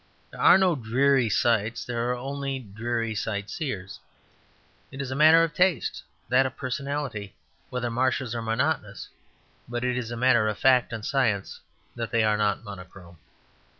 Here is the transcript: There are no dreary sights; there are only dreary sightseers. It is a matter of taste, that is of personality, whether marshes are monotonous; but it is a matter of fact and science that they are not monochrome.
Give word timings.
There 0.31 0.41
are 0.41 0.57
no 0.57 0.75
dreary 0.75 1.29
sights; 1.29 1.85
there 1.85 2.09
are 2.09 2.15
only 2.17 2.57
dreary 2.57 3.13
sightseers. 3.13 3.99
It 4.89 4.99
is 4.99 5.11
a 5.11 5.15
matter 5.15 5.43
of 5.43 5.53
taste, 5.53 6.01
that 6.27 6.43
is 6.43 6.47
of 6.47 6.57
personality, 6.57 7.35
whether 7.69 7.91
marshes 7.91 8.33
are 8.33 8.41
monotonous; 8.41 9.09
but 9.69 9.83
it 9.83 9.95
is 9.99 10.09
a 10.09 10.17
matter 10.17 10.47
of 10.49 10.57
fact 10.57 10.91
and 10.91 11.05
science 11.05 11.59
that 11.93 12.09
they 12.09 12.23
are 12.23 12.35
not 12.35 12.63
monochrome. 12.63 13.17